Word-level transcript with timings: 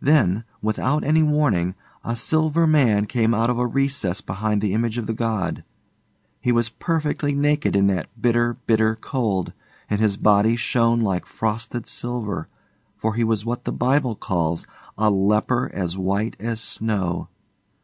Then, 0.00 0.44
without 0.62 1.02
any 1.02 1.24
warning, 1.24 1.74
a 2.04 2.14
Silver 2.14 2.68
Man 2.68 3.04
came 3.06 3.34
out 3.34 3.50
of 3.50 3.58
a 3.58 3.66
recess 3.66 4.20
behind 4.20 4.60
the 4.60 4.72
image 4.72 4.96
of 4.96 5.08
the 5.08 5.12
god. 5.12 5.64
He 6.40 6.52
was 6.52 6.68
perfectly 6.68 7.34
naked 7.34 7.74
in 7.74 7.88
that 7.88 8.06
bitter, 8.22 8.56
bitter 8.68 8.94
cold, 8.94 9.52
and 9.90 10.00
his 10.00 10.16
body 10.18 10.54
shone 10.54 11.00
like 11.00 11.26
frosted 11.26 11.84
silver, 11.88 12.46
for 12.96 13.14
he 13.16 13.24
was 13.24 13.44
what 13.44 13.64
the 13.64 13.72
Bible 13.72 14.14
calls 14.14 14.68
'a 14.96 15.10
leper 15.10 15.68
as 15.74 15.98
white 15.98 16.36
as 16.38 16.60
snow. 16.60 17.26